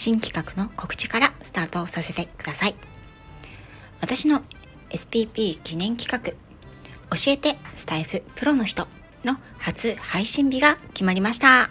[0.00, 2.74] 新企画の告知からスタートさせてください。
[4.00, 4.42] 私の
[4.88, 6.32] SPP 記念企画
[7.14, 8.88] 教えてスタイフプロの人
[9.26, 11.68] の初配信日が決まりました。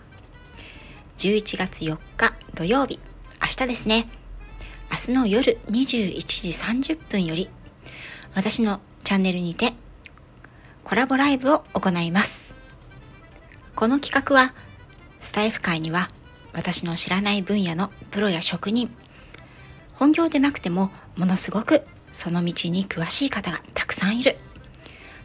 [1.17, 2.99] 11月4日土曜日
[3.41, 4.07] 明日ですね。
[4.91, 6.19] 明日の夜21
[6.83, 7.49] 時30分より
[8.35, 9.73] 私のチャンネルにて
[10.83, 12.53] コラボライブを行います。
[13.75, 14.53] この企画は
[15.19, 16.11] スタイフ界には
[16.53, 18.91] 私の知らない分野のプロや職人。
[19.95, 24.37] 本業でなくてもものすごくその道に詳しい方がたくさんいる。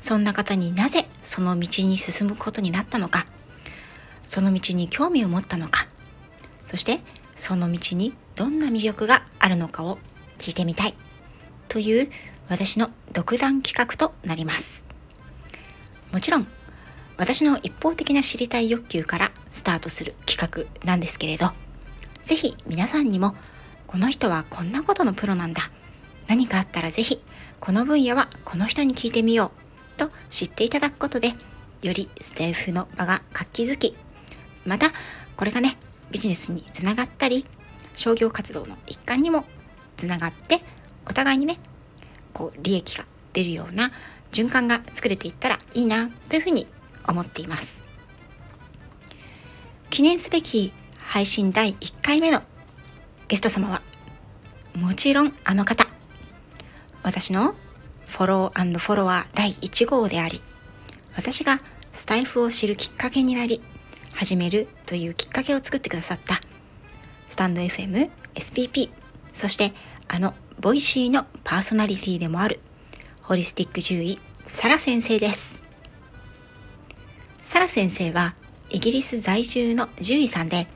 [0.01, 3.27] そんな方になぜその道に進むことになったのか。
[4.25, 5.87] その道に興味を持ったのか。
[6.65, 7.01] そして
[7.37, 9.99] その道にどんな魅力があるのかを
[10.39, 10.95] 聞いてみたい。
[11.69, 12.11] という
[12.49, 14.85] 私の独断企画となります。
[16.13, 16.47] もちろん
[17.17, 21.53] 私の一方的な知りたい欲求からスタートする企画なんですけれど
[22.25, 23.35] 是非皆さんにも
[23.87, 25.71] この人はこんなことのプロなんだ。
[26.27, 27.23] 何かあったら是非
[27.61, 29.99] この分野はこの人に聞いてみよう。
[29.99, 31.35] と知っていただくことで
[31.83, 33.95] よりステーフの場が活気づき
[34.67, 34.91] また
[35.37, 35.77] これがね
[36.11, 37.47] ビジネスにつながったり
[37.95, 39.45] 商業活動の一環にも
[39.97, 40.63] つながって
[41.09, 41.59] お互いにね
[42.33, 43.93] こう利益が出るような
[44.33, 46.67] 循環が作れていったらいいなというふうに
[47.07, 47.84] 思っています。
[49.95, 52.43] 記念すべき配信第1回目の
[53.29, 53.81] ゲスト様は
[54.75, 55.87] もちろんあの方。
[57.05, 57.55] 私の
[58.09, 60.41] フォローフォロワー第1号であり
[61.15, 61.61] 私が
[61.93, 63.63] スタイフを知るきっかけになり
[64.15, 66.41] 始めるというきっかけを作ってくださった
[67.29, 68.91] スタンド FM、SPP
[69.33, 69.73] そして
[70.09, 72.59] あの Voicy のパーソナリティでもある
[73.23, 75.63] ホリスティック獣医サラ先生です。
[77.43, 78.35] サラ先生は
[78.75, 80.67] イギリス在住の獣医さんで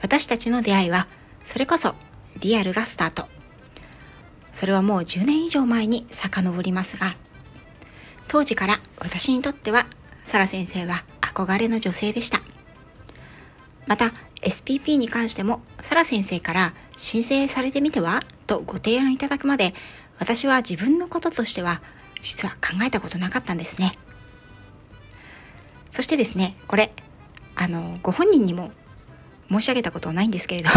[0.00, 1.08] 私たちの出会いは
[1.44, 1.94] それこそ
[2.40, 3.28] リアルがスタート。
[4.54, 7.16] それはもう10年以上前に遡りますが
[8.28, 9.86] 当時から私にとっては
[10.24, 12.40] サラ先生は憧れの女性でした。
[13.86, 18.22] また SPP に関してもサラ先生から申請されてみては？
[18.46, 19.74] とご提案いただくまで
[20.18, 21.82] 私は自分のこととしては
[22.22, 23.98] 実は考えたことなかったんですね。
[25.90, 26.90] そしてですねこれ
[27.56, 28.72] あのご本人にも
[29.50, 30.70] 申し上げたことはないんですけれど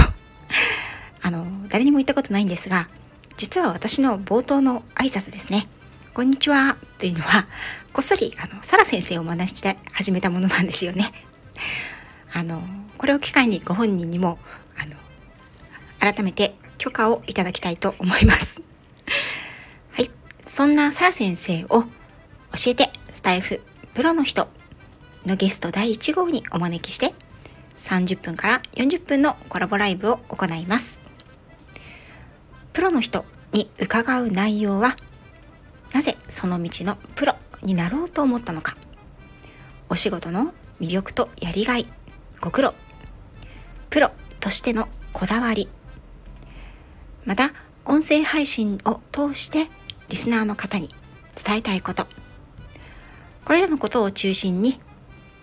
[1.21, 2.89] あの誰にも言ったことないんですが
[3.37, 5.67] 実は私の冒頭の挨拶ですね
[6.13, 7.47] 「こんにちは」というのは
[7.93, 11.11] こっそりあのサラ先生を真似して始めたものなんですよね。
[12.33, 12.61] あの
[12.97, 14.37] これを機会にご本人にも
[14.77, 14.95] あの
[15.99, 18.61] 改めて許可をいただきたいと思います。
[19.93, 20.11] はい。
[20.45, 21.87] そんなサラ先生を教
[22.67, 23.61] えてスタイフ
[23.95, 24.47] プロの人
[25.27, 27.13] のゲスト第1号にお招きして
[27.75, 30.99] 30分から40分のコラボライブを行います。
[32.73, 34.95] プロの人に伺う内容は
[35.93, 38.77] なぜその道のプロになろうと思ったのか。
[39.89, 41.85] お仕事の魅力とやりがい
[42.39, 42.73] ご苦労。
[43.89, 45.67] プロとしてのこだわり。
[47.25, 47.51] また
[47.85, 49.67] 音声配信を通して
[50.09, 50.89] リスナーの方に
[51.35, 52.07] 伝えたいこと。
[53.43, 54.79] これらのことを中心に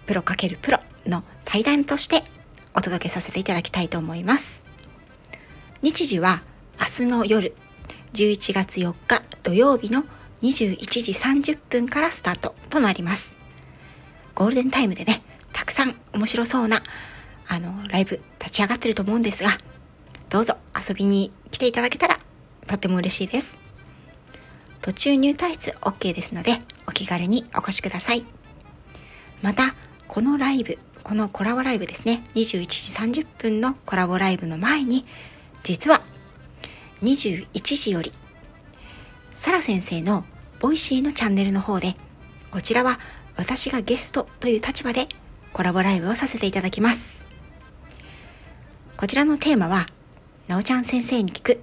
[0.06, 2.22] プロ×プロの対談として
[2.74, 4.64] お届けさせていただきたいと思います。
[5.82, 6.42] 日時は
[6.80, 7.54] 明日の夜
[8.14, 10.04] 11月4日土曜日の
[10.42, 13.36] 21時30分からスタートとなります。
[14.34, 16.82] ゴールデンタイムでねたくさん面白そうな
[17.48, 19.50] あのライブ立ち上がってると思うんですが
[20.28, 22.18] どうぞ遊びに来ていただけたら
[22.66, 23.58] とっても嬉しいです。
[24.80, 28.24] 途中入退室 OK ですのでお気軽にお越しください。
[29.42, 29.74] また
[30.08, 32.24] このライブこのコラボライブですね。
[32.34, 35.04] 21時30分のコラボライブの前に
[35.62, 36.02] 実は
[37.02, 37.46] 21
[37.76, 38.12] 時より
[39.34, 40.24] サラ先生の
[40.60, 41.96] Voicy のチャンネルの方で
[42.50, 42.98] こちらは
[43.36, 45.08] 私がゲストという立場で
[45.52, 47.26] コラボライブをさせていただきます。
[48.96, 49.88] こちらのテーマは
[50.48, 51.60] なおちゃん先生に聞く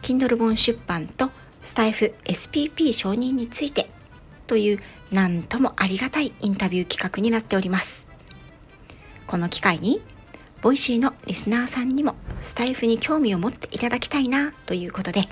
[0.00, 1.30] Kindle 本出版と
[1.62, 3.90] スタエフ SPP 承認について
[4.46, 4.80] という
[5.14, 8.08] なんともありがたいインタビュー企画になっております
[9.26, 10.00] この機会に
[10.62, 15.28] Voicy のリスナーさんにもスタエフに興味を持っていただきたいなということで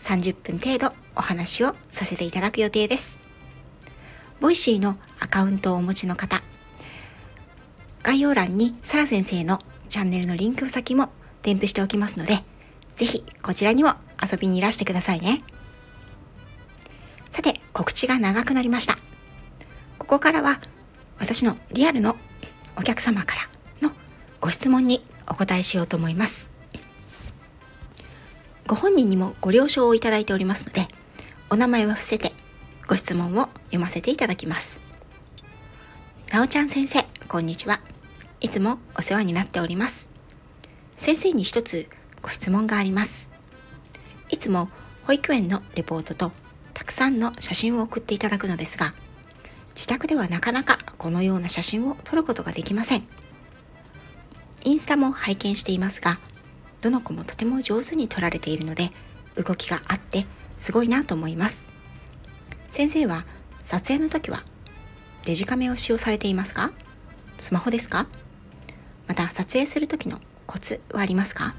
[0.00, 3.20] 30分程度お話をさせていただく予定です。
[4.40, 6.42] Voicy のアカウントをお持ちの方、
[8.02, 9.60] 概要欄にサラ先生の
[9.90, 11.10] チャンネルのリンク先も
[11.42, 12.38] 添付しておきますので、
[12.94, 15.42] ぜひこちらにも遊びにいらしてくださいね。
[17.80, 18.98] 告知が長くなりました。
[19.96, 20.60] ここからは
[21.18, 22.14] 私のリアルの
[22.76, 23.36] お客様か
[23.80, 23.94] らの
[24.38, 26.50] ご質問にお答えしようと思います。
[28.66, 30.88] ご本人にもご了承をいただいておりますので、
[31.48, 32.32] お名前は伏せて
[32.86, 34.78] ご質問を読ませていただきます。
[36.34, 37.80] なおちゃん先生、こんにちは。
[38.42, 40.10] いつもお世話になっております。
[40.96, 41.88] 先生に一つ
[42.20, 43.30] ご質問があります。
[44.28, 44.68] いつも
[45.06, 46.32] 保育園のレポートと
[46.90, 48.94] くさんの写真を送っていただくのですが、
[49.76, 53.06] 自宅ではなかなかこのような写真を撮ることができません。
[54.64, 56.18] インスタも拝見していますが、
[56.80, 58.90] どの子もとても上手に撮られているので
[59.36, 60.26] 動きがあって
[60.58, 61.68] すごいなと思います。
[62.70, 63.24] 先生は
[63.62, 64.42] 撮影の時は
[65.24, 66.72] デジカメを使用されていますか？
[67.38, 68.08] スマホですか？
[69.06, 71.54] また撮影する時のコツはありますか？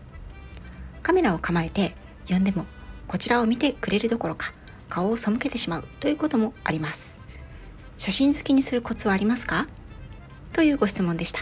[1.01, 1.95] カメラを構えて
[2.27, 2.65] 呼んでも
[3.07, 4.51] こちらを見てくれるどころか
[4.91, 7.17] 顔を背けてしまうということもあります。
[7.97, 9.67] 写真好きにするコツはありますか？
[10.51, 11.39] というご質問でした。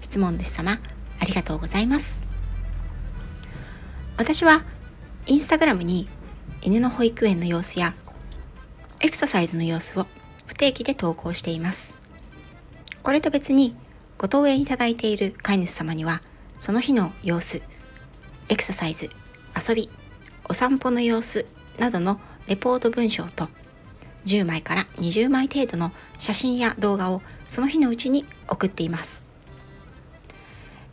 [0.00, 0.80] 質問主様
[1.20, 2.22] ありがとうございます。
[4.16, 4.64] 私は
[5.26, 6.08] インスタグラムに
[6.60, 7.94] 犬の保育園の様子や
[8.98, 10.06] エクササイズの様子を
[10.46, 11.96] 不定期で投稿しています。
[13.04, 13.76] これと別に
[14.18, 16.20] ご登園いただいている飼い主様には
[16.56, 17.62] その日の様子、
[18.48, 19.08] エクササイズ、
[19.56, 19.88] 遊び、
[20.48, 21.46] お散歩の様子
[21.78, 23.48] などのレポート文章と
[24.26, 29.24] 10枚から20枚程度の写真や動画をその日のうちに送っています。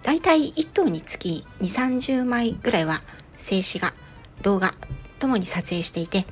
[0.03, 3.01] だいたい1頭につき2、30枚ぐらいは
[3.37, 3.93] 静止画、
[4.41, 4.71] 動画
[5.19, 6.25] ともに撮影していて、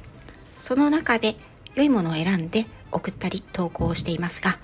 [0.57, 1.35] その中で
[1.75, 4.57] 良いものを選んで送ったり投稿をしていますが、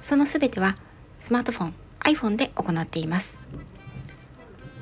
[0.00, 0.74] その全ては
[1.18, 3.42] スマートフォン、iPhone で行っています。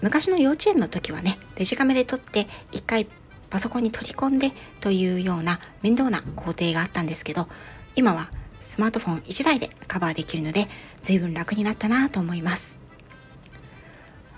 [0.03, 3.06] 昔の幼稚園の時はね、デジカメで撮って一回
[3.50, 7.49] パソコンに取り込んでというような面倒な工程があったんですけど、
[7.97, 8.31] 今は
[8.61, 10.69] スマートフォン1台でカバーできるので、
[11.02, 12.79] 随分楽になったなと思います。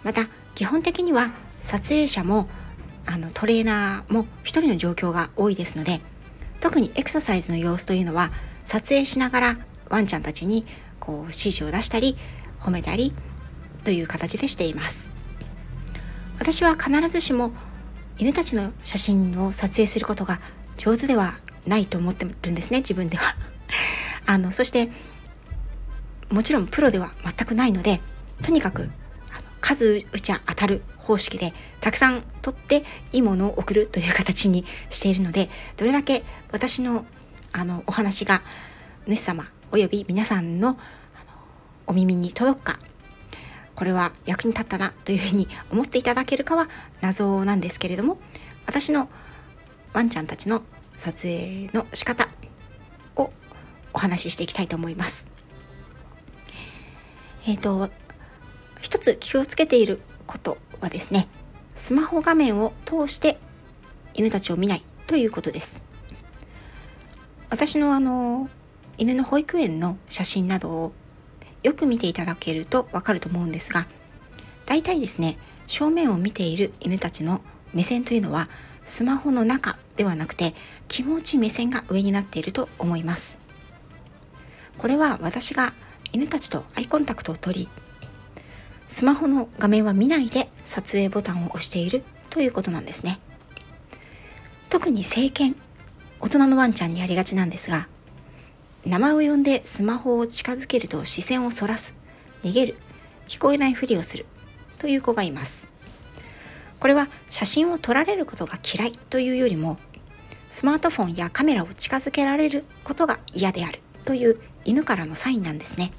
[0.03, 1.31] また基本的には
[1.61, 2.49] 撮影者も
[3.07, 6.01] あのトレーナーも一人の状況が多いですので
[6.61, 8.31] 特にエクササイズの様子というのは
[8.65, 9.59] 撮影しながら
[9.89, 10.65] ワンちゃんたちに
[11.01, 12.17] こう指示を出したり
[12.61, 13.13] 褒めたり
[13.85, 15.11] という形でしています
[16.39, 17.53] 私は必ずしも
[18.19, 20.41] 犬たちの写真を撮影することが
[20.77, 21.35] 上手では
[21.67, 23.37] ないと思ってるんですね自分では。
[24.27, 24.91] あのそして
[26.31, 28.01] もちろんプロでは全くないので
[28.43, 28.91] とにかく
[29.61, 37.05] 数打ちゃ当たる方式でたくさん取っていいものを送るという形にしているのでどれだけ私の
[37.53, 38.43] あのお話が
[39.07, 40.79] 主様および皆さんの
[41.87, 42.79] お耳に届くか
[43.83, 46.69] これは役に立ったなというふうに思っていただけるかは
[47.01, 48.17] 謎なんですけれども
[48.65, 49.09] 私の
[49.93, 50.63] ワンちゃんたちの
[50.97, 52.29] 撮影の仕方
[53.17, 53.33] を
[53.93, 55.29] お話ししていきたいと思います。
[57.45, 57.91] えっ、ー、と
[58.83, 61.27] 一つ気をつけていることはですね
[61.75, 63.37] スマホ画面を通して
[64.15, 65.83] 犬たちを見ないということです
[67.51, 68.49] 私のあの
[68.97, 70.93] 犬の保育園の写真などを
[71.63, 73.87] よく見ていただけるとわかると思うんですが
[74.67, 77.41] 大体ですね正面を見ている犬たちの
[77.73, 78.49] 目線というのは
[78.85, 80.55] スマホの中ではなくて
[80.89, 83.39] 気持ち目線が上になっていると思います。
[84.79, 85.73] これは私が
[86.13, 87.69] 犬たちとアイコンタクトを取り
[88.89, 93.21] スマホの画面は見ないで撮影ボタンを押しているということなんですね。
[94.69, 95.57] 特に成犬
[96.21, 97.89] 大人のワンちゃんにありがちなんですが
[98.85, 101.97] 名前を呼んでスマホを近づけると視線をそらす。
[102.43, 102.77] 逃げる。
[103.29, 104.27] 聞こえないふりをする。
[104.79, 105.69] という子がいます。
[106.81, 108.93] これは写真を撮られることが嫌い。
[108.93, 109.79] というよりも
[110.51, 113.79] スマートフォンやカメラを近づけられることが嫌である。
[114.05, 115.93] という犬からのサインなんですね。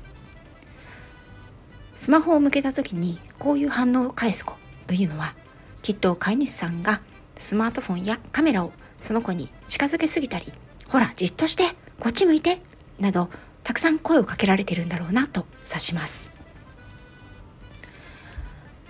[1.96, 4.56] スマホを向けた時にこういう反応を返す子。
[4.88, 5.36] というのは
[5.82, 7.02] きっと飼い主さんが
[7.38, 10.52] スマートフォンやカメラをその子に近づけすぎたり
[10.90, 11.64] ほらじっとして
[12.02, 12.73] こっち向いて。
[13.00, 13.30] など
[13.64, 16.30] たくさん声をかけられてるんだろうなと察します。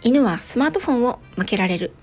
[0.02, 1.94] 犬はスマートフォンを向けられる。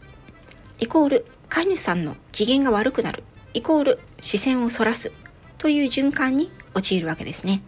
[0.78, 3.24] イコール飼い主さんの機嫌が悪くなる。
[3.52, 5.12] イコール視線をそらす。
[5.58, 7.62] という循環に陥るわけですね。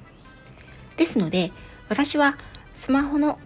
[0.97, 1.53] ですので
[1.89, 2.37] 私は
[2.73, 3.39] スマホの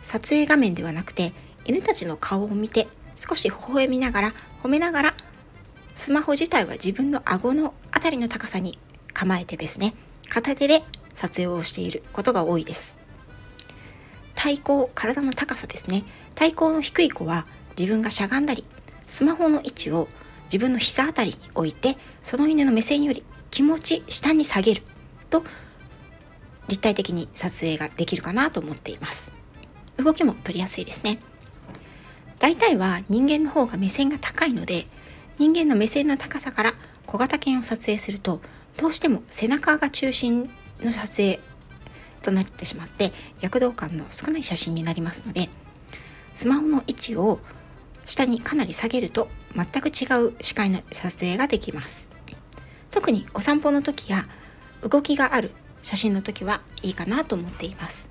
[0.00, 1.32] 撮影画面ではなくて
[1.66, 5.14] 犬たちの顔を見て少し微笑みながら褒めながら
[5.94, 8.78] スマホ自体は自分の顎のあたりの高さに
[9.12, 9.94] 構えてですね
[10.28, 10.82] 片手で
[11.14, 12.98] 撮影をしていることが多いです。
[14.34, 16.04] 体高体の高さですね。
[16.34, 17.46] 体高の低い子は
[17.78, 18.64] 自分がしゃがんだり
[19.06, 20.08] スマホの位置を
[20.46, 24.82] 自分の膝あたりに置いてその犬の目線より気持ち下に下げる
[25.30, 25.44] と
[26.68, 29.32] 立体的に撮影ができるかなと思っています。
[29.96, 31.18] 動きも撮りやすいですね。
[32.38, 34.86] 大体は人間の方が目線が高いので
[35.38, 36.74] 人間の目線の高さから
[37.06, 38.40] 小型犬を撮影すると
[38.76, 40.50] どうしても背中が中心
[40.80, 41.40] の撮影
[42.22, 45.48] となってしまって躍動感の少ない写真になりますので
[46.32, 47.38] スマホの位置を
[48.04, 52.10] 下にかなり下げると全く違う視界の撮影ができます。
[52.90, 54.26] 特にお散歩の時や
[54.82, 58.10] 動きがある写真の時はいいかなと思っています。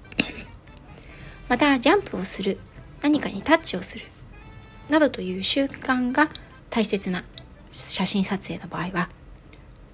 [1.49, 2.57] またジャンプをする
[3.01, 4.05] 何かにタッチをする
[4.89, 6.29] などという習慣が
[6.69, 7.23] 大切な
[7.71, 9.09] 写真撮影の場合は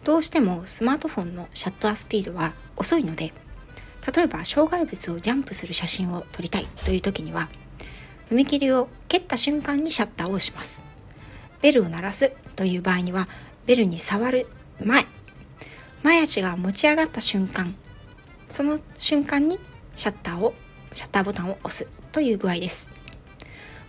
[0.04, 3.34] どうしてもスマートフォンのシャッタースピードは遅いので
[4.16, 7.50] 例えば障害物をジャンプする写真を撮りたいという時には
[8.30, 10.84] 踏切を蹴った瞬間にシャッターを押します。
[11.62, 13.28] ベルを鳴らすという場合には
[13.66, 14.48] ベルに触る
[14.84, 15.06] 前
[16.04, 17.76] 前足が持ち上がった瞬間
[18.48, 19.60] その瞬間に
[19.96, 20.54] シャッターを
[20.94, 22.90] シャッターボタンを押すという具合です。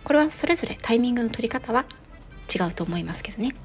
[0.03, 1.85] これはそれぞれタイミングの取り方は
[2.53, 3.55] 違うと思いますけどね。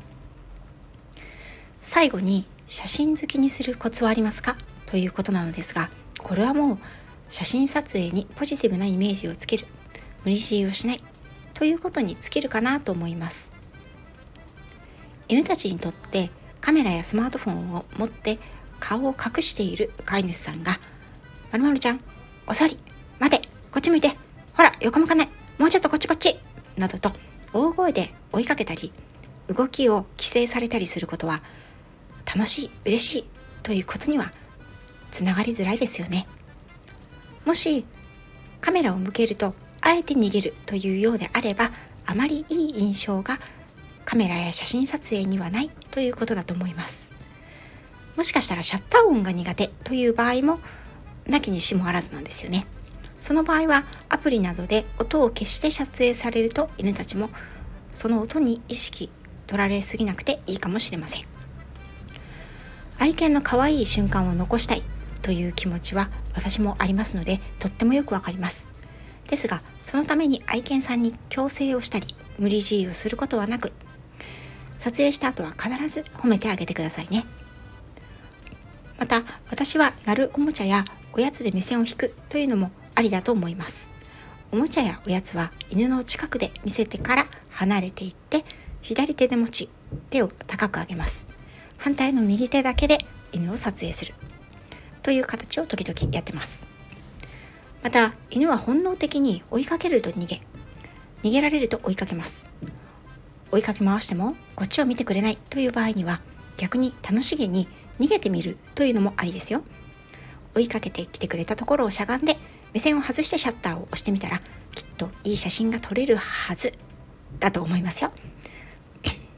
[1.89, 4.57] 最後に写真好きにするコツはありますか？
[4.87, 5.89] ということなのですが
[6.19, 6.79] これはもう
[7.29, 9.67] 写真撮影にポジティブなイメージをつける
[10.25, 11.01] 無理強いをしない
[11.55, 13.53] ということに尽きるかなと思います。
[15.29, 16.29] 犬たちにとって
[16.61, 18.41] カメラやスマートフォンを持って
[18.81, 20.81] 顔を隠している飼い主さんが
[21.53, 22.01] 「まるまるちゃん
[22.49, 22.81] お座り
[23.21, 24.09] 待てこっち向いて
[24.55, 26.37] ほら横向かないもうちょっとこっちこっち」
[26.77, 27.13] などと
[27.53, 28.93] 大声で追いかけたり
[29.47, 31.43] 動きを規制されたりすることは
[32.27, 33.25] 楽しい嬉しい
[33.63, 34.33] ということには
[35.11, 36.27] つながりづらいですよね。
[37.45, 37.85] もし
[38.61, 41.71] カメラを向けるとあえて逃げるというようであれば
[42.05, 43.39] あまりいい印象が
[44.05, 47.13] カメラや写真撮影にはないということだと思います。
[48.17, 50.59] もしかしたらシャッター音が苦手という場合も
[51.27, 52.67] なきにしもあらずなんですよね。
[53.19, 57.31] その場合はアプリなどで音を消して撮影されると犬たちも
[57.93, 59.11] その音に意識
[59.47, 61.36] 取られすぎなくていいかもしれません。
[62.99, 64.83] 愛犬の可愛い瞬間を残したい。
[65.27, 68.69] という気持ちは私もありますのでとってもよくわかります。
[69.29, 73.73] ですがそのために愛犬さんに強制をしたり無理強いをすることはなく
[74.79, 77.25] 撮影した後は必ず褒めてあげてくださいね。
[79.01, 83.89] また私は鳴るおもちゃやおやつで目線を引くというのもありだと思います。
[84.53, 88.45] おもちゃやおやつは犬の近くで見せてから離れていって
[88.81, 89.71] 左手で持ち
[90.11, 91.27] 手を高く上げます。
[91.79, 92.99] 反対の右手だけで
[93.33, 94.15] 犬を撮影する。
[95.03, 96.65] という形を時々やってます。
[97.83, 100.41] また犬は本能的に追いかけると逃げ
[101.23, 102.51] 逃げられると追いかけます。
[103.53, 105.39] 追いかけ回してもこっちを見てくれない。
[105.51, 106.21] という場合には
[106.57, 107.69] 逆に楽しげに
[108.01, 109.63] 逃げてみるというのもありですよ。
[110.55, 112.37] 追いかけてきてくれたところをしゃがんで
[112.73, 114.41] 目線を外してシャッターを押してみたら
[114.75, 116.73] きっといい写真が撮れるはず
[117.39, 118.13] だと思いますよ。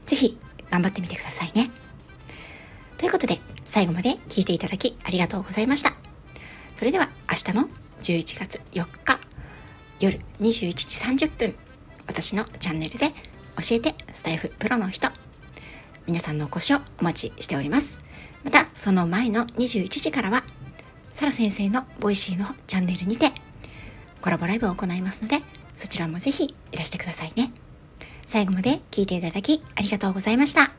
[0.05, 0.37] 是非
[0.71, 1.69] 頑張ってみてくださいね。
[2.99, 5.93] ということで最後まで聞いていただきありがとうございました。
[6.75, 7.69] それでは明日の
[8.01, 9.19] 11月4日
[9.99, 11.55] 夜21時30分
[12.07, 15.09] 私のチャンネルで教えてスタエフプロの人
[16.07, 17.99] 皆さんのお越しをお待ちしております。
[18.43, 20.43] またその前の21時からは
[21.13, 23.31] サラ先生の Voicy のチャンネルにて
[24.21, 25.37] コラボライブを行いますので
[25.73, 27.53] そちらもぜひいらしてくださいね。
[28.25, 30.78] 最後まで聞いていただきありがとうございました。